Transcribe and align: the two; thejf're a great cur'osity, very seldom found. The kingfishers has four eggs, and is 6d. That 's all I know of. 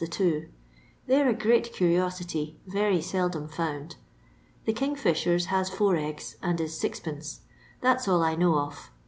the 0.01 0.07
two; 0.07 0.47
thejf're 1.07 1.29
a 1.29 1.33
great 1.35 1.71
cur'osity, 1.75 2.55
very 2.65 2.99
seldom 2.99 3.47
found. 3.47 3.97
The 4.65 4.73
kingfishers 4.73 5.45
has 5.53 5.69
four 5.69 5.95
eggs, 5.95 6.37
and 6.41 6.59
is 6.59 6.73
6d. 6.75 7.37
That 7.81 8.01
's 8.01 8.07
all 8.07 8.23
I 8.23 8.33
know 8.33 8.57
of. 8.57 8.89